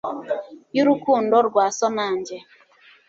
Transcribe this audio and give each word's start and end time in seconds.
y'urukundo 0.75 1.35
rwa 1.47 1.65
so 1.77 1.87
na 1.95 2.07
njye 2.17 2.37